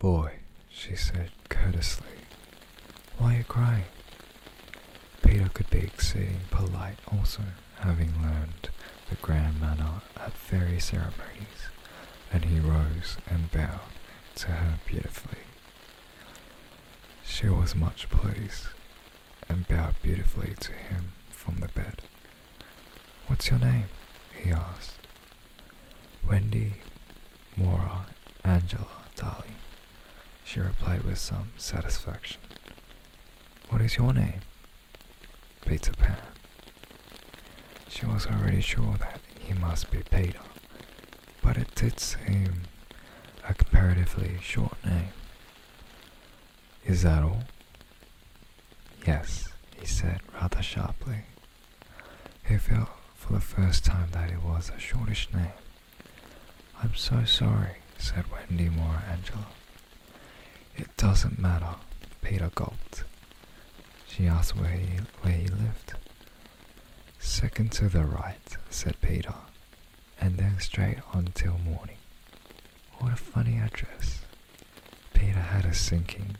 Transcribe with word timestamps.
Boy, 0.00 0.32
she 0.70 0.96
said 0.96 1.30
courteously, 1.50 2.06
why 3.18 3.34
are 3.34 3.38
you 3.38 3.44
crying? 3.44 3.84
Peter 5.22 5.48
could 5.52 5.68
be 5.68 5.80
exceeding 5.80 6.40
polite 6.50 6.96
also, 7.12 7.42
having 7.80 8.12
learned 8.22 8.70
the 9.10 9.16
grand 9.16 9.60
manner 9.60 10.00
at 10.16 10.32
fairy 10.32 10.80
ceremonies, 10.80 11.68
and 12.32 12.46
he 12.46 12.58
rose 12.60 13.18
and 13.28 13.50
bowed 13.52 13.80
to 14.36 14.46
her 14.48 14.78
beautifully. 14.86 15.42
She 17.24 17.48
was 17.48 17.74
much 17.74 18.08
pleased, 18.08 18.68
and 19.50 19.68
bowed 19.68 19.96
beautifully 20.02 20.54
to 20.60 20.72
him 20.72 21.12
from 21.30 21.56
the 21.56 21.68
bed. 21.68 22.02
What's 23.26 23.50
your 23.50 23.58
name? 23.58 23.84
he 24.34 24.50
asked. 24.50 24.96
Wendy, 26.26 26.74
Moira, 27.56 27.99
she 30.50 30.58
replied 30.58 31.04
with 31.04 31.16
some 31.16 31.52
satisfaction. 31.56 32.40
What 33.68 33.80
is 33.80 33.96
your 33.96 34.12
name? 34.12 34.40
Peter 35.64 35.92
Pan. 35.92 36.16
She 37.88 38.04
was 38.04 38.26
already 38.26 38.60
sure 38.60 38.96
that 38.98 39.20
he 39.38 39.54
must 39.54 39.92
be 39.92 40.02
Peter, 40.10 40.40
but 41.40 41.56
it 41.56 41.72
did 41.76 42.00
seem 42.00 42.62
a 43.48 43.54
comparatively 43.54 44.38
short 44.42 44.74
name. 44.84 45.12
Is 46.84 47.04
that 47.04 47.22
all? 47.22 47.44
Yes, 49.06 49.50
he 49.78 49.86
said 49.86 50.20
rather 50.34 50.62
sharply. 50.62 51.26
He 52.44 52.58
felt 52.58 52.88
for 53.14 53.34
the 53.34 53.40
first 53.40 53.84
time 53.84 54.08
that 54.10 54.30
it 54.30 54.42
was 54.42 54.72
a 54.76 54.80
shortish 54.80 55.28
name. 55.32 55.52
I'm 56.82 56.96
so 56.96 57.22
sorry, 57.24 57.76
said 57.98 58.24
Wendy 58.32 58.68
Moira 58.68 59.04
Angela. 59.12 59.46
It 60.76 60.96
doesn't 60.96 61.38
matter, 61.38 61.74
Peter 62.22 62.50
gulped. 62.54 63.04
She 64.06 64.26
asked 64.26 64.56
where 64.56 64.70
he, 64.70 64.98
where 65.22 65.34
he 65.34 65.46
lived. 65.46 65.94
Second 67.18 67.72
to 67.72 67.88
the 67.88 68.04
right, 68.04 68.56
said 68.70 69.00
Peter, 69.00 69.34
and 70.20 70.36
then 70.36 70.58
straight 70.58 70.98
on 71.14 71.26
till 71.34 71.58
morning. 71.58 71.96
What 72.98 73.12
a 73.12 73.16
funny 73.16 73.58
address. 73.58 74.20
Peter 75.14 75.38
had 75.40 75.64
a 75.64 75.74
sinking. 75.74 76.36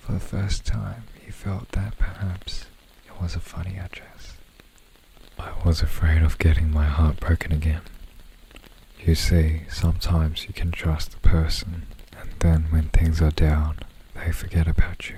For 0.00 0.12
the 0.12 0.20
first 0.20 0.64
time, 0.64 1.04
he 1.24 1.30
felt 1.30 1.70
that 1.72 1.98
perhaps 1.98 2.66
it 3.06 3.20
was 3.20 3.34
a 3.34 3.40
funny 3.40 3.76
address. 3.78 4.34
I 5.38 5.52
was 5.64 5.80
afraid 5.82 6.22
of 6.22 6.38
getting 6.38 6.70
my 6.70 6.86
heart 6.86 7.20
broken 7.20 7.52
again. 7.52 7.82
You 9.00 9.14
see, 9.14 9.62
sometimes 9.68 10.46
you 10.46 10.52
can 10.54 10.70
trust 10.70 11.14
a 11.14 11.18
person, 11.18 11.86
then 12.42 12.66
when 12.70 12.88
things 12.88 13.22
are 13.22 13.30
down, 13.30 13.78
they 14.16 14.32
forget 14.32 14.66
about 14.66 15.08
you. 15.08 15.16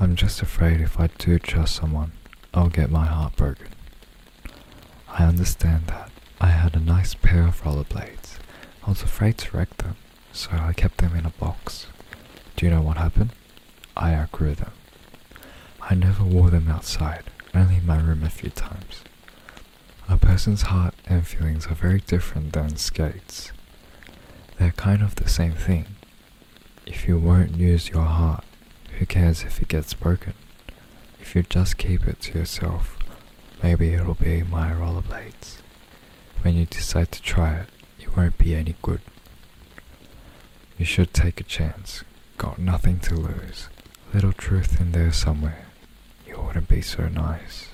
I'm 0.00 0.16
just 0.16 0.42
afraid 0.42 0.80
if 0.80 0.98
I 0.98 1.06
do 1.06 1.38
trust 1.38 1.76
someone, 1.76 2.10
I'll 2.52 2.68
get 2.68 2.90
my 2.90 3.06
heart 3.06 3.36
broken. 3.36 3.68
I 5.08 5.24
understand 5.24 5.86
that. 5.86 6.10
I 6.40 6.48
had 6.48 6.74
a 6.74 6.80
nice 6.80 7.14
pair 7.14 7.46
of 7.46 7.62
rollerblades. 7.62 8.38
I 8.84 8.90
was 8.90 9.02
afraid 9.02 9.38
to 9.38 9.56
wreck 9.56 9.76
them, 9.76 9.94
so 10.32 10.50
I 10.52 10.72
kept 10.72 10.98
them 10.98 11.14
in 11.14 11.26
a 11.26 11.30
box. 11.30 11.86
Do 12.56 12.66
you 12.66 12.72
know 12.72 12.82
what 12.82 12.96
happened? 12.96 13.30
I 13.96 14.14
outgrew 14.14 14.56
them. 14.56 14.72
I 15.80 15.94
never 15.94 16.24
wore 16.24 16.50
them 16.50 16.66
outside, 16.68 17.22
only 17.54 17.76
in 17.76 17.86
my 17.86 18.00
room 18.00 18.24
a 18.24 18.30
few 18.30 18.50
times. 18.50 19.04
A 20.08 20.16
person's 20.16 20.62
heart 20.62 20.94
and 21.06 21.24
feelings 21.24 21.68
are 21.68 21.74
very 21.74 22.00
different 22.00 22.52
than 22.52 22.76
skates. 22.76 23.52
They're 24.58 24.72
kind 24.72 25.02
of 25.02 25.16
the 25.16 25.28
same 25.28 25.52
thing. 25.52 25.86
If 26.86 27.08
you 27.08 27.18
won't 27.18 27.56
use 27.56 27.88
your 27.88 28.04
heart, 28.04 28.44
who 28.98 29.06
cares 29.06 29.42
if 29.42 29.60
it 29.60 29.68
gets 29.68 29.94
broken? 29.94 30.34
If 31.20 31.34
you 31.34 31.42
just 31.42 31.76
keep 31.76 32.06
it 32.06 32.20
to 32.22 32.38
yourself, 32.38 32.96
maybe 33.62 33.92
it'll 33.94 34.14
be 34.14 34.42
my 34.42 34.70
rollerblades. 34.70 35.58
When 36.42 36.54
you 36.54 36.66
decide 36.66 37.10
to 37.12 37.22
try 37.22 37.54
it, 37.60 37.68
it 37.98 38.16
won't 38.16 38.38
be 38.38 38.54
any 38.54 38.76
good. 38.82 39.00
You 40.78 40.84
should 40.84 41.12
take 41.12 41.40
a 41.40 41.44
chance. 41.44 42.04
Got 42.38 42.58
nothing 42.58 43.00
to 43.00 43.14
lose. 43.14 43.68
Little 44.12 44.32
truth 44.32 44.80
in 44.80 44.92
there 44.92 45.12
somewhere. 45.12 45.66
You 46.26 46.40
wouldn't 46.40 46.68
be 46.68 46.82
so 46.82 47.08
nice. 47.08 47.68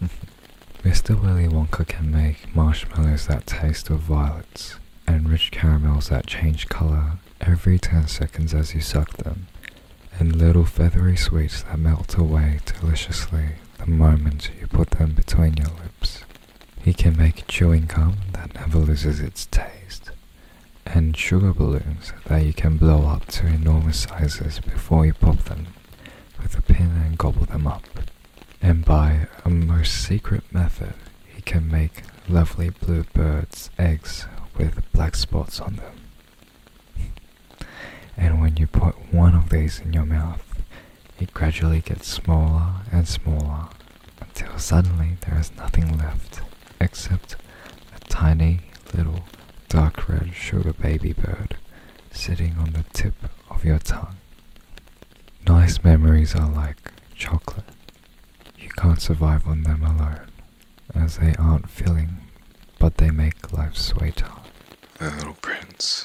Mr. 0.82 1.20
Willy 1.20 1.46
Wonka 1.46 1.86
can 1.86 2.10
make 2.10 2.54
marshmallows 2.54 3.26
that 3.26 3.46
taste 3.46 3.90
of 3.90 4.00
violets 4.00 4.76
and 5.10 5.28
rich 5.28 5.50
caramels 5.50 6.08
that 6.08 6.26
change 6.26 6.68
color 6.68 7.18
every 7.40 7.80
10 7.80 8.06
seconds 8.06 8.54
as 8.54 8.74
you 8.74 8.80
suck 8.80 9.16
them, 9.16 9.48
and 10.20 10.36
little 10.36 10.64
feathery 10.64 11.16
sweets 11.16 11.62
that 11.62 11.78
melt 11.80 12.16
away 12.16 12.60
deliciously 12.64 13.56
the 13.78 13.86
moment 13.86 14.50
you 14.60 14.68
put 14.68 14.90
them 14.92 15.12
between 15.12 15.56
your 15.56 15.70
lips. 15.82 16.22
He 16.80 16.94
can 16.94 17.16
make 17.16 17.48
chewing 17.48 17.86
gum 17.86 18.18
that 18.34 18.54
never 18.54 18.78
loses 18.78 19.18
its 19.18 19.46
taste, 19.46 20.10
and 20.86 21.16
sugar 21.16 21.52
balloons 21.52 22.12
that 22.26 22.44
you 22.44 22.52
can 22.52 22.76
blow 22.76 23.06
up 23.06 23.26
to 23.26 23.46
enormous 23.48 24.02
sizes 24.02 24.60
before 24.60 25.06
you 25.06 25.14
pop 25.14 25.38
them 25.44 25.66
with 26.40 26.56
a 26.56 26.62
pin 26.62 26.92
and 27.04 27.18
gobble 27.18 27.46
them 27.46 27.66
up. 27.66 27.82
And 28.62 28.84
by 28.84 29.26
a 29.44 29.50
most 29.50 29.92
secret 29.92 30.44
method, 30.52 30.94
he 31.26 31.42
can 31.42 31.68
make 31.68 32.02
lovely 32.28 32.70
blue 32.70 33.04
birds' 33.12 33.70
eggs 33.76 34.26
with 34.56 34.80
black 34.92 35.14
spots 35.16 35.60
on 35.60 35.76
them. 35.76 35.94
and 38.16 38.40
when 38.40 38.56
you 38.56 38.66
put 38.66 39.12
one 39.12 39.34
of 39.34 39.50
these 39.50 39.80
in 39.80 39.92
your 39.92 40.04
mouth, 40.04 40.44
it 41.18 41.32
gradually 41.34 41.80
gets 41.80 42.06
smaller 42.08 42.72
and 42.92 43.06
smaller 43.08 43.68
until 44.20 44.58
suddenly 44.58 45.16
there 45.22 45.38
is 45.38 45.54
nothing 45.56 45.96
left 45.98 46.40
except 46.80 47.36
a 47.96 48.00
tiny 48.08 48.60
little 48.94 49.24
dark 49.68 50.08
red 50.08 50.34
sugar 50.34 50.72
baby 50.72 51.12
bird 51.12 51.56
sitting 52.10 52.56
on 52.58 52.72
the 52.72 52.84
tip 52.92 53.14
of 53.50 53.64
your 53.64 53.78
tongue. 53.78 54.16
Nice 55.46 55.82
memories 55.84 56.34
are 56.34 56.50
like 56.50 56.92
chocolate. 57.14 57.64
You 58.58 58.68
can't 58.70 59.00
survive 59.00 59.46
on 59.46 59.62
them 59.62 59.82
alone, 59.82 60.26
as 60.94 61.18
they 61.18 61.34
aren't 61.38 61.70
filling, 61.70 62.18
but 62.78 62.96
they 62.98 63.10
make 63.10 63.52
life 63.52 63.76
sweeter. 63.76 64.26
The 65.00 65.10
Little 65.12 65.32
Prince. 65.40 66.04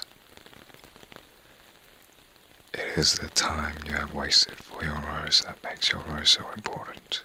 It 2.73 2.97
is 2.97 3.15
the 3.15 3.27
time 3.27 3.75
you 3.85 3.91
have 3.91 4.13
wasted 4.13 4.55
for 4.55 4.85
your 4.85 4.95
rose 4.95 5.41
that 5.41 5.61
makes 5.61 5.91
your 5.91 6.01
rose 6.03 6.29
so 6.29 6.49
important. 6.55 7.21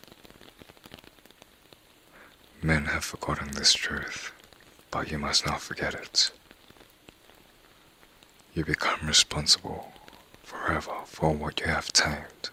Men 2.61 2.87
have 2.87 3.05
forgotten 3.05 3.53
this 3.53 3.73
truth, 3.73 4.33
but 4.91 5.13
you 5.13 5.19
must 5.21 5.47
not 5.47 5.61
forget 5.61 5.95
it. 5.95 6.33
You 8.53 8.65
become 8.65 9.07
responsible 9.07 9.93
forever 10.43 10.97
for 11.05 11.31
what 11.33 11.61
you 11.61 11.67
have 11.67 11.93
tamed. 11.93 12.51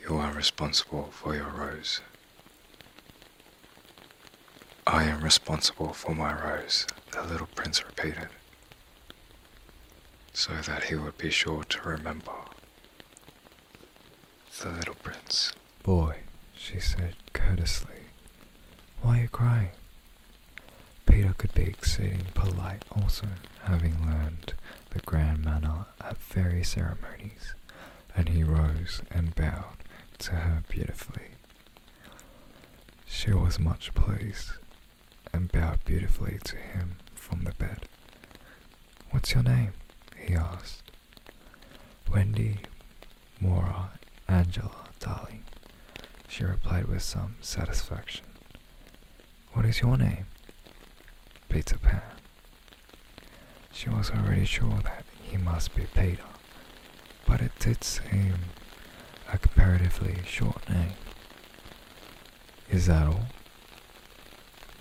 You 0.00 0.16
are 0.16 0.32
responsible 0.32 1.10
for 1.12 1.36
your 1.36 1.50
rose. 1.50 2.00
I 4.90 5.04
am 5.04 5.20
responsible 5.20 5.92
for 5.92 6.14
my 6.14 6.32
rose, 6.32 6.86
the 7.10 7.22
little 7.22 7.48
prince 7.54 7.84
repeated, 7.84 8.28
so 10.32 10.54
that 10.62 10.84
he 10.84 10.94
would 10.94 11.18
be 11.18 11.30
sure 11.30 11.62
to 11.64 11.82
remember. 11.82 12.32
The 14.62 14.70
little 14.70 14.94
prince. 14.94 15.52
Boy, 15.82 16.20
she 16.56 16.80
said 16.80 17.16
courteously, 17.34 18.00
why 19.02 19.18
are 19.18 19.22
you 19.24 19.28
crying? 19.28 19.70
Peter 21.04 21.34
could 21.36 21.52
be 21.52 21.64
exceeding 21.64 22.24
polite 22.32 22.84
also, 22.90 23.26
having 23.64 23.94
learned 24.06 24.54
the 24.90 25.00
grand 25.00 25.44
manner 25.44 25.84
at 26.00 26.16
fairy 26.16 26.64
ceremonies, 26.64 27.54
and 28.16 28.30
he 28.30 28.42
rose 28.42 29.02
and 29.10 29.34
bowed 29.34 29.76
to 30.20 30.32
her 30.32 30.62
beautifully. 30.68 31.28
She 33.06 33.32
was 33.32 33.58
much 33.58 33.94
pleased, 33.94 34.52
and 35.32 35.50
bowed 35.50 35.84
beautifully 35.84 36.38
to 36.44 36.56
him 36.56 36.96
from 37.14 37.44
the 37.44 37.52
bed. 37.52 37.88
What's 39.10 39.34
your 39.34 39.42
name? 39.42 39.72
he 40.16 40.34
asked. 40.34 40.82
Wendy, 42.12 42.58
Moira, 43.40 43.90
Angela, 44.28 44.88
darling, 45.00 45.44
she 46.28 46.44
replied 46.44 46.86
with 46.86 47.02
some 47.02 47.36
satisfaction. 47.40 48.26
What 49.52 49.64
is 49.64 49.80
your 49.80 49.96
name? 49.96 50.26
Peter 51.48 51.78
Pan. 51.78 52.02
She 53.72 53.88
was 53.88 54.10
already 54.10 54.44
sure 54.44 54.80
that 54.84 55.04
he 55.22 55.36
must 55.36 55.74
be 55.74 55.84
Peter, 55.94 56.22
but 57.26 57.40
it 57.40 57.52
did 57.58 57.84
seem 57.84 58.34
a 59.32 59.38
comparatively 59.38 60.16
short 60.26 60.68
name. 60.68 60.94
Is 62.70 62.86
that 62.86 63.06
all? 63.06 63.26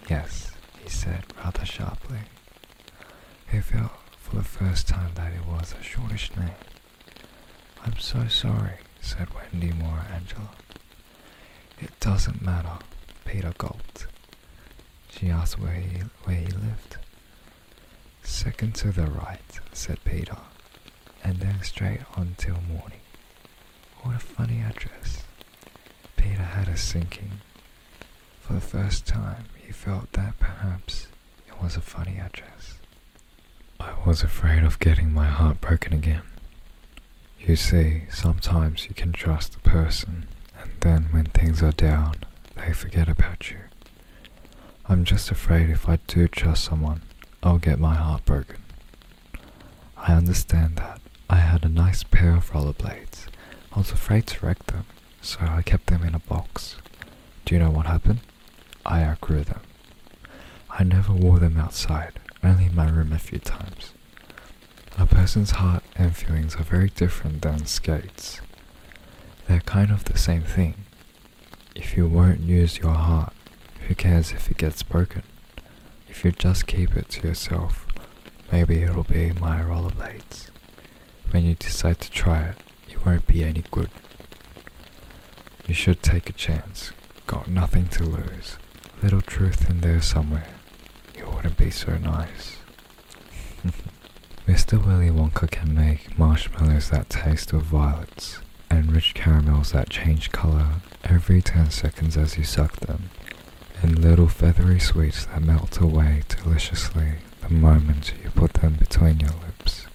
Yes, 0.09 0.51
he 0.81 0.89
said 0.89 1.23
rather 1.37 1.65
sharply. 1.65 2.19
He 3.51 3.59
felt 3.59 3.91
for 4.17 4.37
the 4.37 4.43
first 4.43 4.87
time 4.87 5.11
that 5.15 5.33
it 5.33 5.45
was 5.45 5.73
a 5.79 5.83
shortish 5.83 6.35
name. 6.35 6.51
I'm 7.83 7.97
so 7.97 8.27
sorry, 8.27 8.77
said 9.01 9.27
Wendy 9.33 9.71
Moira 9.73 10.05
Angela. 10.13 10.49
It 11.79 11.97
doesn't 11.99 12.41
matter, 12.41 12.77
Peter 13.25 13.53
gulped. 13.57 14.07
She 15.09 15.29
asked 15.29 15.59
where 15.59 15.73
he, 15.73 15.99
where 16.23 16.37
he 16.37 16.47
lived. 16.47 16.97
Second 18.23 18.75
to 18.75 18.91
the 18.91 19.07
right, 19.07 19.59
said 19.73 19.99
Peter, 20.03 20.37
and 21.23 21.39
then 21.39 21.61
straight 21.63 22.01
on 22.15 22.35
till 22.37 22.61
morning. 22.61 23.01
What 24.01 24.15
a 24.15 24.19
funny 24.19 24.61
address. 24.61 25.23
Peter 26.15 26.43
had 26.43 26.67
a 26.67 26.77
sinking. 26.77 27.41
For 28.41 28.53
the 28.53 28.61
first 28.61 29.05
time, 29.05 29.45
he 29.67 29.73
felt 29.73 30.13
that 30.13 30.39
perhaps 30.39 31.07
it 31.45 31.61
was 31.61 31.75
a 31.75 31.81
funny 31.81 32.17
address. 32.17 32.79
I 33.81 33.91
was 34.05 34.23
afraid 34.23 34.63
of 34.63 34.79
getting 34.79 35.11
my 35.11 35.27
heart 35.27 35.59
broken 35.59 35.91
again. 35.91 36.21
You 37.37 37.57
see, 37.57 38.03
sometimes 38.09 38.87
you 38.87 38.95
can 38.95 39.11
trust 39.11 39.55
a 39.55 39.59
person, 39.59 40.27
and 40.57 40.71
then 40.79 41.07
when 41.11 41.25
things 41.25 41.61
are 41.61 41.73
down, 41.73 42.15
they 42.55 42.71
forget 42.71 43.09
about 43.09 43.51
you. 43.51 43.57
I'm 44.85 45.03
just 45.03 45.31
afraid 45.31 45.69
if 45.69 45.89
I 45.89 45.99
do 46.07 46.29
trust 46.29 46.63
someone, 46.63 47.01
I'll 47.43 47.57
get 47.57 47.77
my 47.77 47.95
heart 47.95 48.23
broken. 48.23 48.61
I 49.97 50.13
understand 50.13 50.77
that. 50.77 51.01
I 51.29 51.35
had 51.35 51.65
a 51.65 51.69
nice 51.69 52.03
pair 52.03 52.37
of 52.37 52.51
rollerblades. 52.51 53.27
I 53.73 53.79
was 53.79 53.91
afraid 53.91 54.27
to 54.27 54.45
wreck 54.45 54.65
them, 54.67 54.85
so 55.21 55.39
I 55.41 55.61
kept 55.61 55.87
them 55.87 56.03
in 56.03 56.15
a 56.15 56.19
box. 56.19 56.77
Do 57.43 57.53
you 57.53 57.59
know 57.59 57.69
what 57.69 57.85
happened? 57.85 58.21
I 58.87 59.03
outgrew 59.03 59.43
them. 59.43 59.59
I 60.69 60.83
never 60.83 61.11
wore 61.11 61.39
them 61.39 61.57
outside, 61.57 62.13
only 62.41 62.67
in 62.67 62.75
my 62.75 62.89
room 62.89 63.11
a 63.11 63.19
few 63.19 63.39
times. 63.39 63.93
A 64.97 65.05
person's 65.05 65.51
heart 65.51 65.83
and 65.95 66.15
feelings 66.15 66.55
are 66.55 66.63
very 66.63 66.89
different 66.89 67.41
than 67.41 67.65
skates. 67.65 68.39
They're 69.47 69.59
kind 69.59 69.91
of 69.91 70.05
the 70.05 70.17
same 70.17 70.43
thing. 70.43 70.75
If 71.75 71.97
you 71.97 72.07
won't 72.07 72.39
use 72.39 72.79
your 72.79 72.93
heart, 72.93 73.33
who 73.87 73.95
cares 73.95 74.31
if 74.31 74.49
it 74.49 74.57
gets 74.57 74.83
broken? 74.83 75.23
If 76.07 76.23
you 76.23 76.31
just 76.31 76.65
keep 76.65 76.95
it 76.95 77.09
to 77.09 77.27
yourself, 77.27 77.85
maybe 78.51 78.81
it'll 78.81 79.03
be 79.03 79.33
my 79.33 79.61
rollerblades. 79.61 80.49
When 81.31 81.43
you 81.45 81.55
decide 81.55 81.99
to 81.99 82.11
try 82.11 82.41
it, 82.43 82.55
it 82.89 83.05
won't 83.05 83.27
be 83.27 83.43
any 83.43 83.63
good. 83.69 83.89
You 85.67 85.73
should 85.73 86.01
take 86.01 86.29
a 86.29 86.33
chance. 86.33 86.91
Got 87.27 87.49
nothing 87.49 87.87
to 87.89 88.03
lose. 88.03 88.57
Little 89.03 89.21
truth 89.21 89.69
in 89.69 89.81
there 89.81 90.01
somewhere. 90.01 90.47
you 91.17 91.25
wouldn't 91.29 91.57
be 91.57 91.69
so 91.69 91.97
nice. 91.97 92.57
Mr. 94.47 94.83
Willy 94.83 95.09
Wonka 95.09 95.49
can 95.49 95.73
make 95.75 96.17
marshmallows 96.17 96.89
that 96.89 97.09
taste 97.09 97.53
of 97.53 97.63
violets 97.63 98.39
and 98.69 98.91
rich 98.91 99.13
caramels 99.13 99.71
that 99.71 99.89
change 99.89 100.31
color 100.31 100.67
every 101.03 101.41
10 101.41 101.69
seconds 101.71 102.17
as 102.17 102.37
you 102.37 102.43
suck 102.43 102.77
them, 102.77 103.09
and 103.81 103.99
little 103.99 104.27
feathery 104.27 104.79
sweets 104.79 105.25
that 105.25 105.41
melt 105.41 105.79
away 105.79 106.23
deliciously 106.27 107.13
the 107.41 107.49
moment 107.49 108.13
you 108.23 108.29
put 108.31 108.53
them 108.53 108.73
between 108.73 109.19
your 109.19 109.31
lips. 109.45 109.85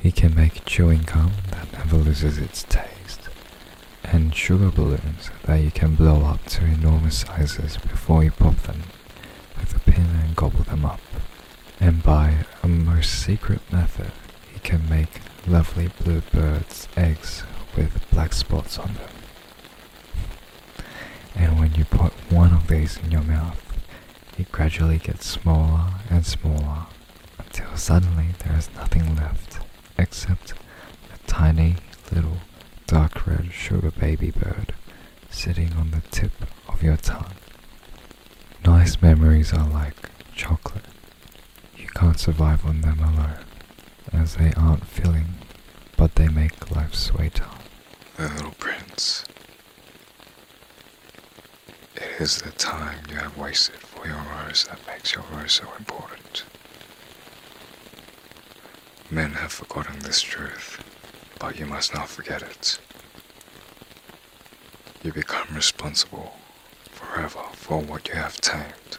He 0.00 0.12
can 0.12 0.34
make 0.34 0.64
chewing 0.64 1.02
gum 1.02 1.32
that 1.50 1.72
never 1.72 1.96
loses 1.96 2.38
its 2.38 2.64
taste, 2.64 3.01
and 4.04 4.34
sugar 4.34 4.70
balloons 4.70 5.30
that 5.44 5.56
you 5.56 5.70
can 5.70 5.94
blow 5.94 6.24
up 6.24 6.44
to 6.46 6.64
enormous 6.64 7.18
sizes 7.18 7.76
before 7.76 8.24
you 8.24 8.30
pop 8.30 8.56
them 8.62 8.82
with 9.58 9.74
a 9.76 9.90
pin 9.90 10.06
and 10.22 10.36
gobble 10.36 10.64
them 10.64 10.84
up. 10.84 11.00
And 11.80 12.02
by 12.02 12.44
a 12.62 12.68
most 12.68 13.22
secret 13.24 13.60
method, 13.72 14.12
he 14.52 14.60
can 14.60 14.88
make 14.88 15.20
lovely 15.46 15.88
blue 16.02 16.22
birds' 16.32 16.88
eggs 16.96 17.44
with 17.76 18.08
black 18.10 18.32
spots 18.32 18.78
on 18.78 18.94
them. 18.94 19.10
And 21.34 21.58
when 21.58 21.74
you 21.74 21.84
put 21.84 22.12
one 22.30 22.52
of 22.52 22.68
these 22.68 22.98
in 22.98 23.10
your 23.10 23.22
mouth, 23.22 23.58
it 24.38 24.52
gradually 24.52 24.98
gets 24.98 25.26
smaller 25.26 25.90
and 26.10 26.24
smaller 26.26 26.86
until 27.38 27.76
suddenly 27.76 28.26
there 28.44 28.56
is 28.56 28.68
nothing 28.74 29.16
left 29.16 29.58
except 29.98 30.52
a 30.52 31.18
tiny 31.26 31.76
little 32.12 32.38
dark 32.92 33.26
red 33.26 33.50
sugar 33.50 33.90
baby 33.90 34.30
bird 34.30 34.74
sitting 35.30 35.72
on 35.78 35.92
the 35.92 36.02
tip 36.10 36.32
of 36.68 36.82
your 36.82 36.98
tongue. 36.98 37.32
Nice 38.66 39.00
memories 39.00 39.54
are 39.54 39.66
like 39.66 40.10
chocolate 40.34 40.84
You 41.74 41.86
can't 41.86 42.20
survive 42.20 42.66
on 42.66 42.82
them 42.82 42.98
alone, 43.00 43.46
as 44.12 44.36
they 44.36 44.52
aren't 44.58 44.86
filling, 44.86 45.36
but 45.96 46.16
they 46.16 46.28
make 46.28 46.70
life 46.76 46.94
sweeter. 46.94 47.46
The 48.18 48.28
little 48.28 48.50
prince. 48.58 49.24
It 51.96 52.20
is 52.20 52.42
the 52.42 52.50
time 52.50 52.98
you 53.08 53.16
have 53.16 53.38
wasted 53.38 53.76
for 53.76 54.06
your 54.06 54.20
rose 54.36 54.66
that 54.68 54.86
makes 54.86 55.14
your 55.14 55.24
rose 55.32 55.52
so 55.52 55.64
important. 55.78 56.44
Men 59.10 59.32
have 59.32 59.52
forgotten 59.52 60.00
this 60.00 60.20
truth, 60.20 60.82
but 61.42 61.58
you 61.58 61.66
must 61.66 61.92
not 61.92 62.08
forget 62.08 62.40
it. 62.40 62.78
You 65.02 65.12
become 65.12 65.48
responsible 65.52 66.38
forever 66.88 67.40
for 67.54 67.80
what 67.80 68.06
you 68.06 68.14
have 68.14 68.40
tamed. 68.40 68.98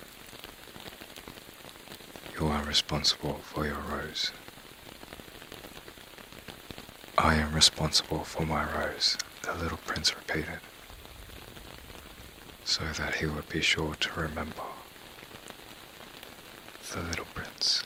You 2.38 2.48
are 2.48 2.62
responsible 2.66 3.36
for 3.36 3.66
your 3.66 3.80
rose. 3.80 4.34
I 7.18 7.36
am 7.36 7.54
responsible 7.54 8.26
for 8.26 8.46
my 8.46 8.66
rose, 8.78 9.18
the 9.44 9.54
little 9.54 9.80
prince 9.86 10.14
repeated, 10.14 10.60
so 12.66 12.84
that 12.98 13.16
he 13.16 13.26
would 13.26 13.48
be 13.48 13.62
sure 13.62 13.96
to 13.96 14.20
remember. 14.20 14.68
The 16.92 17.04
little 17.04 17.28
prince. 17.34 17.86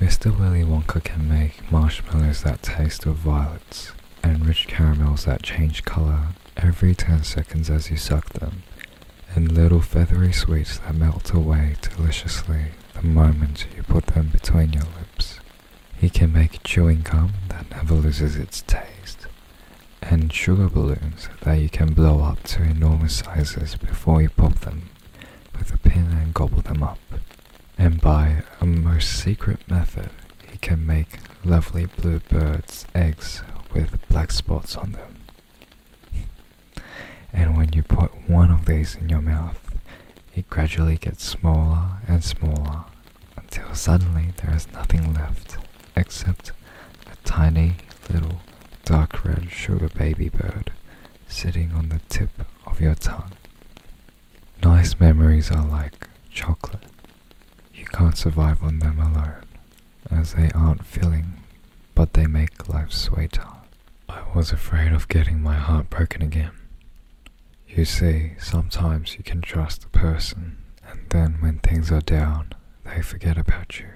Mr. 0.00 0.36
Willy 0.36 0.62
Wonka 0.64 1.02
can 1.02 1.28
make 1.28 1.70
marshmallows 1.70 2.42
that 2.42 2.62
taste 2.62 3.06
of 3.06 3.14
violets 3.16 3.92
and 4.22 4.44
rich 4.44 4.66
caramels 4.66 5.24
that 5.24 5.42
change 5.42 5.84
color 5.84 6.28
every 6.56 6.94
10 6.94 7.22
seconds 7.22 7.70
as 7.70 7.90
you 7.90 7.96
suck 7.96 8.30
them, 8.30 8.62
and 9.34 9.52
little 9.52 9.80
feathery 9.80 10.32
sweets 10.32 10.78
that 10.78 10.94
melt 10.94 11.32
away 11.32 11.76
deliciously 11.80 12.72
the 12.94 13.02
moment 13.02 13.66
you 13.76 13.82
put 13.84 14.06
them 14.08 14.28
between 14.28 14.72
your 14.72 14.84
lips. 14.98 15.38
He 15.96 16.10
can 16.10 16.32
make 16.32 16.62
chewing 16.64 17.02
gum 17.02 17.32
that 17.48 17.70
never 17.70 17.94
loses 17.94 18.36
its 18.36 18.62
taste, 18.62 19.26
and 20.02 20.32
sugar 20.32 20.68
balloons 20.68 21.28
that 21.42 21.54
you 21.54 21.68
can 21.68 21.94
blow 21.94 22.20
up 22.20 22.42
to 22.44 22.62
enormous 22.62 23.16
sizes 23.18 23.76
before 23.76 24.20
you 24.20 24.28
pop 24.30 24.58
them 24.60 24.90
with 25.56 25.72
a 25.72 25.78
pin 25.78 26.08
and 26.10 26.34
gobble 26.34 26.62
them 26.62 26.82
up. 26.82 26.98
And 27.76 28.00
by 28.00 28.42
a 28.60 28.66
most 28.66 29.10
secret 29.22 29.68
method, 29.68 30.10
he 30.50 30.58
can 30.58 30.86
make 30.86 31.18
lovely 31.44 31.86
blue 31.86 32.20
birds' 32.20 32.86
eggs 32.94 33.42
with 33.72 33.98
black 34.08 34.30
spots 34.30 34.76
on 34.76 34.92
them. 34.92 35.16
and 37.32 37.56
when 37.56 37.72
you 37.72 37.82
put 37.82 38.28
one 38.28 38.50
of 38.50 38.66
these 38.66 38.94
in 38.94 39.08
your 39.08 39.20
mouth, 39.20 39.60
it 40.34 40.48
gradually 40.50 40.96
gets 40.96 41.24
smaller 41.24 41.98
and 42.08 42.24
smaller 42.24 42.84
until 43.36 43.74
suddenly 43.74 44.32
there 44.36 44.54
is 44.54 44.70
nothing 44.72 45.12
left 45.14 45.56
except 45.96 46.52
a 47.10 47.16
tiny 47.24 47.74
little 48.10 48.40
dark 48.84 49.24
red 49.24 49.50
sugar 49.50 49.88
baby 49.88 50.28
bird 50.28 50.72
sitting 51.28 51.72
on 51.72 51.88
the 51.88 52.00
tip 52.08 52.30
of 52.66 52.80
your 52.80 52.94
tongue. 52.94 53.32
Nice 54.62 54.98
memories 54.98 55.50
are 55.50 55.64
like 55.64 56.08
chocolate. 56.30 56.84
You 57.74 57.84
can't 57.86 58.16
survive 58.16 58.62
on 58.62 58.78
them 58.78 58.98
alone, 58.98 59.44
as 60.10 60.34
they 60.34 60.50
aren't 60.54 60.86
filling, 60.86 61.34
but 61.94 62.12
they 62.12 62.26
make 62.26 62.68
life 62.68 62.92
sweeter. 62.92 63.46
I 64.08 64.22
was 64.34 64.52
afraid 64.52 64.92
of 64.92 65.08
getting 65.08 65.42
my 65.42 65.56
heart 65.56 65.90
broken 65.90 66.22
again. 66.22 66.52
You 67.68 67.84
see, 67.84 68.32
sometimes 68.38 69.16
you 69.16 69.24
can 69.24 69.40
trust 69.40 69.84
a 69.84 69.88
person, 69.88 70.58
and 70.88 71.00
then 71.10 71.38
when 71.40 71.58
things 71.58 71.90
are 71.90 72.00
down, 72.00 72.52
they 72.84 73.02
forget 73.02 73.36
about 73.36 73.80
you. 73.80 73.88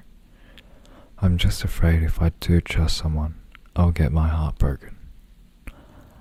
I'm 1.18 1.38
just 1.38 1.62
afraid 1.64 2.02
if 2.02 2.20
I 2.20 2.30
do 2.40 2.60
trust 2.60 2.96
someone, 2.98 3.34
I'll 3.76 3.92
get 3.92 4.12
my 4.12 4.28
heart 4.28 4.58
broken. 4.58 4.96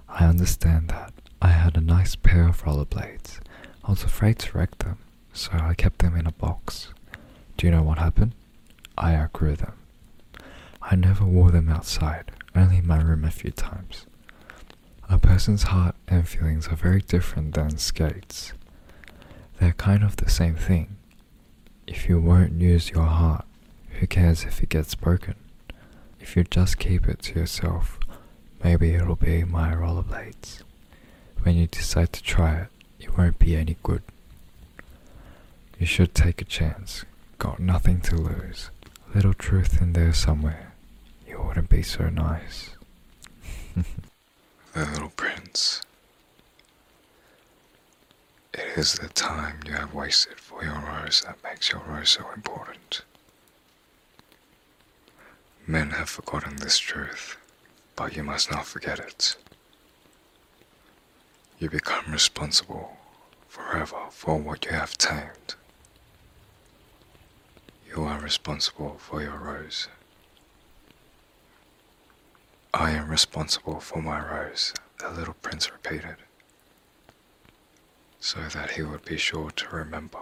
I 0.08 0.26
understand 0.26 0.90
that. 0.90 1.14
I 1.42 1.50
had 1.50 1.76
a 1.78 1.82
nice 1.82 2.16
pair 2.16 2.48
of 2.48 2.64
rollerblades. 2.64 3.40
I 3.84 3.92
was 3.92 4.04
afraid 4.04 4.40
to 4.40 4.58
wreck 4.58 4.78
them, 4.80 5.00
so 5.34 5.52
I 5.54 5.74
kept 5.74 6.00
them 6.00 6.16
in 6.16 6.28
a 6.28 6.32
box. 6.32 6.94
Do 7.58 7.66
you 7.66 7.72
know 7.72 7.82
what 7.82 7.98
happened? 7.98 8.34
I 8.98 9.16
outgrew 9.16 9.56
them. 9.56 9.74
I 10.80 10.96
never 10.96 11.26
wore 11.26 11.50
them 11.50 11.70
outside, 11.70 12.32
only 12.56 12.78
in 12.78 12.88
my 12.88 13.02
room 13.02 13.26
a 13.26 13.32
few 13.32 13.50
times. 13.50 14.06
A 15.10 15.18
person's 15.18 15.64
heart 15.64 15.96
and 16.08 16.28
feelings 16.28 16.68
are 16.68 16.76
very 16.76 17.02
different 17.02 17.56
than 17.56 17.78
skates. 17.80 18.54
They're 19.60 19.74
kind 19.74 20.04
of 20.04 20.18
the 20.18 20.30
same 20.30 20.56
thing. 20.56 20.98
If 21.88 22.08
you 22.08 22.22
won't 22.22 22.62
use 22.62 22.92
your 22.92 23.06
heart, 23.06 23.46
who 23.90 24.06
cares 24.06 24.44
if 24.44 24.62
it 24.62 24.70
gets 24.70 24.94
broken? 24.94 25.34
If 26.20 26.36
you 26.36 26.44
just 26.44 26.78
keep 26.78 27.08
it 27.08 27.24
to 27.24 27.40
yourself, 27.40 28.00
maybe 28.64 28.94
it'll 28.94 29.16
be 29.16 29.44
my 29.44 29.74
rollerblades. 29.74 30.62
When 31.42 31.56
you 31.56 31.66
decide 31.66 32.14
to 32.14 32.22
try 32.22 32.56
it, 32.62 32.68
it 33.00 33.18
won't 33.18 33.40
be 33.40 33.56
any 33.56 33.78
good. 33.82 34.04
You 35.80 35.88
should 35.88 36.14
take 36.14 36.40
a 36.42 36.46
chance. 36.46 37.04
Got 37.40 37.60
nothing 37.60 38.02
to 38.02 38.16
lose. 38.16 38.70
Little 39.14 39.34
truth 39.34 39.82
in 39.82 39.94
there 39.94 40.14
somewhere. 40.14 40.74
You 41.28 41.42
wouldn't 41.42 41.70
be 41.70 41.84
so 41.84 42.10
nice. 42.10 42.72
The 44.74 44.86
Little 44.86 45.10
Prince. 45.10 45.82
It 48.54 48.78
is 48.78 48.94
the 48.94 49.08
time 49.10 49.60
you 49.66 49.74
have 49.74 49.94
wasted 49.94 50.40
for 50.40 50.64
your 50.64 50.74
rose 50.80 51.22
that 51.22 51.38
makes 51.44 51.72
your 51.72 51.82
rose 51.88 52.10
so 52.10 52.30
important. 52.36 53.02
Men 55.66 55.92
have 55.92 56.10
forgotten 56.10 56.58
this 56.58 56.78
truth, 56.78 57.38
but 57.96 58.16
you 58.16 58.24
must 58.24 58.52
not 58.52 58.66
forget 58.66 59.00
it. 59.00 59.36
You 61.60 61.70
become 61.70 62.12
responsible 62.12 62.98
forever 63.48 63.98
for 64.12 64.38
what 64.38 64.66
you 64.66 64.72
have 64.72 64.98
tamed. 64.98 65.56
You 67.98 68.04
are 68.04 68.20
responsible 68.20 68.98
for 69.00 69.24
your 69.24 69.40
rose. 69.40 69.88
I 72.72 72.92
am 72.92 73.10
responsible 73.10 73.80
for 73.80 74.04
my 74.04 74.20
rose, 74.24 74.72
the 75.00 75.10
little 75.10 75.34
prince 75.42 75.72
repeated, 75.72 76.18
so 78.20 78.42
that 78.54 78.70
he 78.70 78.84
would 78.84 79.04
be 79.04 79.18
sure 79.18 79.50
to 79.50 79.70
remember 79.70 80.22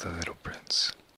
the 0.00 0.10
little 0.10 0.36
prince. 0.40 0.92